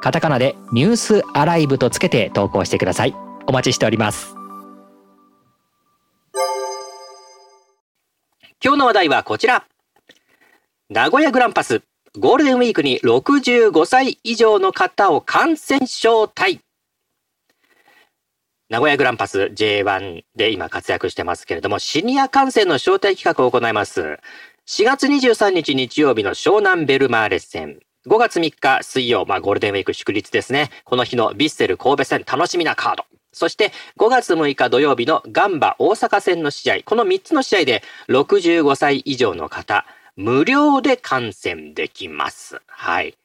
[0.00, 3.14] カタカナでニュースアライブとつけて投稿してください
[3.46, 4.34] お待ちしております
[8.62, 9.64] 今日の話題はこちら
[10.88, 11.82] 名古屋グランパス
[12.18, 16.60] ゴールデンウィークに65歳以上の方を感染症対
[18.70, 24.20] 名古屋グランパス J1 で今活躍してますけれども、シニア感染の招待企画を行います。
[24.68, 27.80] 4月23日日曜日の湘南ベルマーレ戦。
[28.06, 30.70] 5月3日水曜、まあゴールデンウィーク祝日ですね。
[30.84, 33.04] この日のヴィッセル神戸戦楽しみなカード。
[33.30, 36.82] そして5月6日土曜日のガンバ大阪戦の試合。
[36.82, 39.84] この3つの試合で65歳以上の方、
[40.20, 42.60] 無料で観戦できます。
[42.66, 43.16] はい。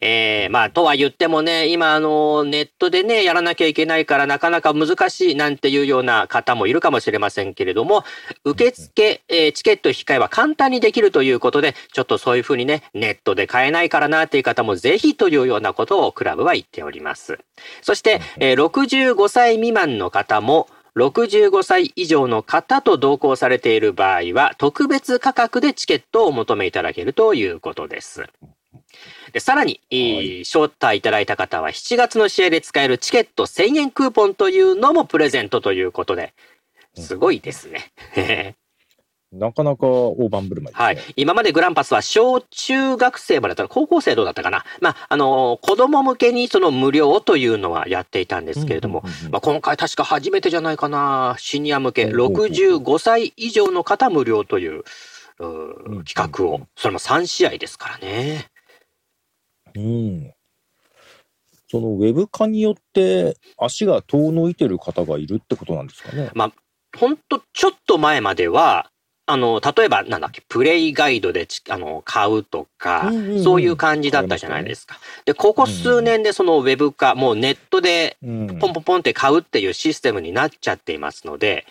[0.00, 8.02] えー、まあ、とは言ってもね、今、あの、ネットでね、やらなきゃいけないからなかなか難しいなんていうような方もいるかもしれませんけれども、
[8.44, 17.38] 受付、えー、チケット引き換えは簡単にできるということで、ちょっとそういうふうにね、ネットで買えないからなっていう方もぜひというようなことをクラブは言っております。
[17.82, 20.66] そして、えー、65歳未満の方も、
[20.98, 28.24] 65歳以上の方と同行されている場合は、特別価格でチケットをお求めいただけるということです。
[29.32, 36.34] でさらに、はい、招待いただいた方は7月の試合で使えるチケット1000円クーポンというのもプレゼントということで、
[36.94, 38.56] すごいですね。
[39.30, 40.98] なかなか大盤振る舞い、ね、はい。
[41.16, 44.64] 今までグランパスは小中学生までだったら高校生どうだったかな。
[44.80, 51.36] まあ、あの、子供向けにその無料というのはやっていたんですけれども、まあ、今回確か初めてじゃないかな。
[51.38, 54.84] シニア向け65歳以上の方無料という
[55.40, 58.46] う企画を、それも3試合ですからね。
[59.74, 60.32] うん。
[61.70, 66.30] そのウェブ化によって足が遠のいてる方がいるってことなんですかね。
[66.34, 66.52] まあ、
[66.98, 68.90] 本当ちょっと前までは、
[69.30, 73.12] あの、例えば、なんだっけ、プレイガイドであの買うとか、
[73.44, 74.98] そういう感じだったじゃないですか。
[75.26, 81.66] で、ここ数年でそのウェブ化、もうネットでポンポンポンって買うっていうシステムになっちゃっていますので、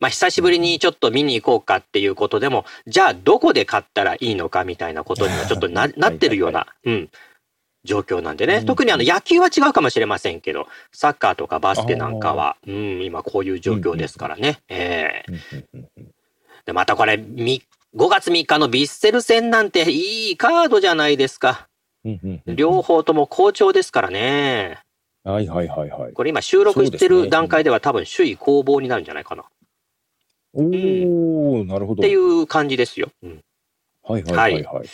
[0.00, 7.10] まあ、久しぶりにちょっと見に行こうかっていうことでも、じゃあどこで買ったらいいのかみたいなことにはちょっとななってるような、うん、
[7.84, 8.64] 状況なんでね。
[8.64, 14.62] 特にあの野球は違うかもしれませんけど、サッカーとかバスケなんかは、うん、今こういう状況ですからね。
[14.70, 15.32] ええ。
[15.76, 16.11] ー
[16.66, 17.60] で、またこれ、5
[18.08, 21.68] 月3日のヴィッセル戦なんていいカードじゃないですか。
[22.46, 24.78] 両方とも好調ですからね。
[25.24, 26.12] はいはいはいはい。
[26.12, 29.44] これ今収録してる段階では多分首位攻防になるんじゃないかな。
[30.54, 32.02] おお、うん、なるほど。
[32.02, 33.10] っていう感じですよ。
[33.22, 33.40] うん、
[34.02, 34.64] はいはいはいはい。
[34.64, 34.88] はい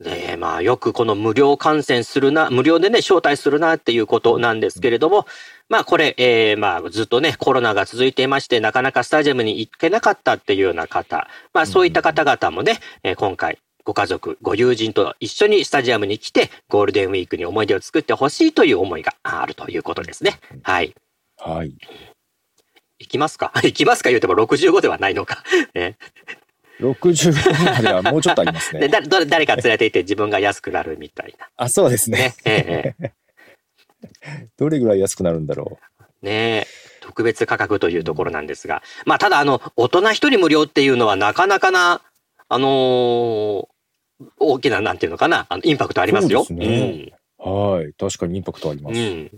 [0.00, 5.26] ねまあよくこの無料観戦するな、無料でね、招待するなっていうことなんですけれども、
[5.68, 20.40] まあこれ、えー、まあずっとね、コロナが続いていまして、なかなかスタジアムに行けなかったっていうような方、まあそういった方々もね、えー、今回、ご家族、ご友人と一緒にスタジアムに来て、ゴールデンウィークに思い出を作ってほしいという思いがあるということですね。
[20.62, 20.94] はい。
[21.38, 21.72] はい。
[22.98, 23.52] 行きますか？
[23.62, 24.10] 行きますか？
[24.10, 25.42] 言うても65ではないのか
[25.74, 25.96] ね。
[26.80, 28.88] 65まではもうちょっとありますね。
[28.88, 31.48] で誰か連れていて自分が安くなるみたいな。
[31.56, 32.18] あ、そうですね。
[32.18, 33.12] ねええ
[34.56, 35.78] どれぐらい安くなるんだろ
[36.22, 36.26] う。
[36.26, 36.66] ねえ。
[37.00, 38.82] 特別価格というところなんですが。
[39.04, 42.02] まあ、ただ、あの、大人一人無料っていうのはなかなかな、
[42.48, 43.66] あのー、
[44.38, 46.44] 大きな、なんていうのかな、あのインパクトありますよ。
[46.44, 47.92] すね、うん、はい。
[47.94, 48.98] 確かにインパクトあります。
[48.98, 49.30] うん、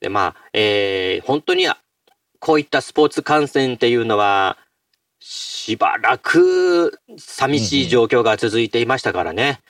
[0.00, 1.66] で、まあ、えー、本当に、
[2.38, 4.58] こういったスポーツ観戦っていうのは、
[5.26, 9.60] しばらく寂しい状況が続いていましたからね。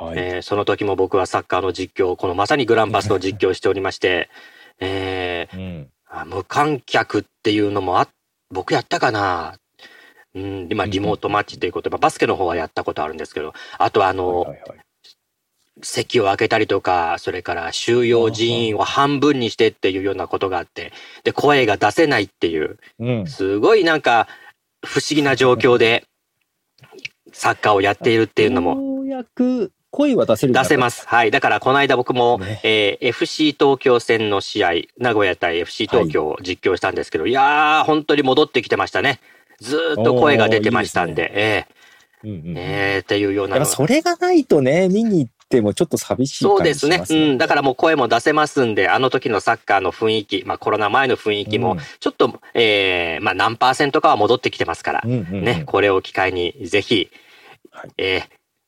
[0.00, 4.30] うんはい、えー、その時も僕はサッカーの実況、このまさにグランパスの実況をしておりまして、
[4.78, 5.88] えー、
[6.22, 8.08] うん、無観客っていうのもあ、
[8.50, 9.56] 僕やったかな。
[10.36, 14.78] うん、今リモートマッチということで、バスケの方はやったことあるんですけど、あとあの、はいはいはい。
[15.82, 20.92] 席を開けたりとか、それから収容人員を半分にしてっていうようなことがあって、
[21.24, 22.78] で、声が出せないっていう、
[23.26, 24.28] すごいなんか
[24.82, 26.04] 不思議な状況で
[27.32, 28.74] サッカーをやっているっていうのも。
[28.74, 31.06] ようやく声は出せる出せます。
[31.08, 31.30] はい。
[31.30, 39.20] だからこの間僕も、ねえー、FC 東京戦の試合、名古屋対 FC 東京を実況したんですけど、はい、いやー、本当に戻ってきてましたね。
[39.60, 41.78] ずっと声が出てましたんで、いいでね、えー
[42.24, 43.64] うんうん、えー、っていうような。
[43.64, 47.20] それがないとね、見に行ってもちょっと寂しいそう感じしでますすね。
[47.20, 47.30] ね。
[47.30, 47.38] うん。
[47.38, 57.10] だからもう声も出せますんで、あの時のサッカーの雰囲気、まあコロナ前の雰囲気もうん、ちょっと、えー、まあ何パーセントかは戻ってきてますから、うんうんうんね、これを機会にぜひ、
[57.70, 58.22] はいえー、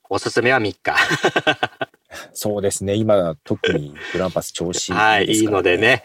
[0.09, 0.94] おすすめは3日。
[2.32, 2.94] そうですね。
[2.94, 5.79] 今、特にグランパス調子いいですから、はい、いいので。
[5.79, 6.05] ね。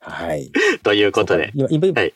[0.00, 0.50] はい。
[0.82, 1.52] ということで。
[1.54, 2.14] 今、今、はい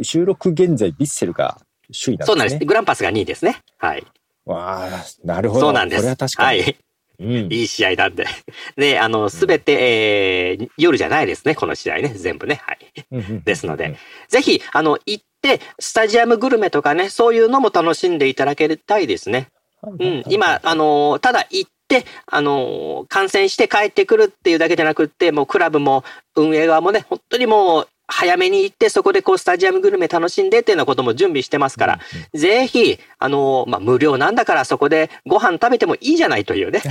[0.00, 2.26] 収録現在、ヴィッセルが首位なんですね。
[2.26, 2.64] そうなんです。
[2.64, 3.58] グランパスが2位ですね。
[3.76, 4.06] はい。
[4.44, 5.60] わあ、なるほど。
[5.60, 6.00] そうなんです。
[6.00, 6.60] これは確かに。
[6.60, 6.76] はい。
[7.20, 7.52] うん。
[7.52, 8.26] いい試合なんで。
[8.76, 11.54] で、あの、すべて、えー夜じゃないですね。
[11.54, 12.08] この試合ね。
[12.08, 12.60] 全部ね。
[12.64, 12.78] はい。
[13.12, 13.96] うんうんですので、
[14.28, 19.48] ぜひ、あの、行って、スタジアムグルメとかね、そういうのも楽しんでいただけたいですね。
[19.82, 26.04] うん、今、あのーただ行って、あのー観戦して帰ってくるっていうだけじゃなくって、もうクラブも
[26.36, 32.00] 運営側もね、本当にもう早めに行って、そこでこうスタジアムグルメ楽しんでっていうようなことも準備してますから、
[32.34, 36.82] ぜひ、あのーまあ、無料なんだからそこでご飯食べてもいいじゃないというね、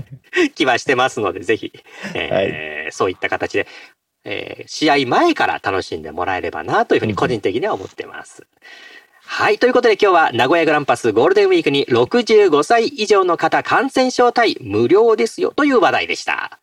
[0.54, 1.72] 気はしてますので、ぜひ、
[2.14, 3.66] えーそういった形で、
[4.24, 8.46] えー試合前から楽しんでもらえればなというふうに個人的には思ってます。
[9.32, 9.58] はい。
[9.58, 16.59] ということで今日は名古屋グランパスゴールデンウィークに65歳以上の方感染症対無料ですよという話題でした。